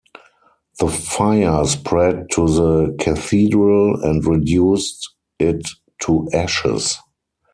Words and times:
The 0.79 0.87
fire 0.87 1.63
spread 1.65 2.31
to 2.31 2.47
the 2.47 2.95
cathedral, 2.99 3.97
and 4.03 4.25
reduced 4.25 5.11
it 5.39 5.61
to 6.01 6.27
ashes. 6.33 6.97